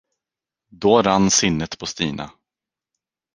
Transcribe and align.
Då 0.69 1.01
rann 1.01 1.31
sinnet 1.31 1.77
på 1.79 1.85
Stina. 1.85 2.31